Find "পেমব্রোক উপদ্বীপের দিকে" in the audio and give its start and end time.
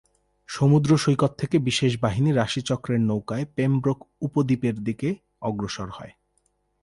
3.55-5.09